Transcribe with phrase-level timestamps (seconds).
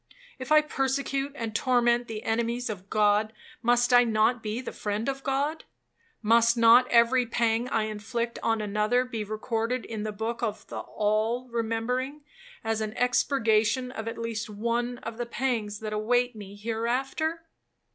[0.39, 5.07] If I persecute and torment the enemies of God, must I not be the friend
[5.07, 5.63] of God?
[6.23, 10.79] Must not every pang I inflict on another, be recorded in the book of the
[10.79, 12.21] All remembering,
[12.63, 17.45] as an expurgation of at least one of the pangs that await me hereafter?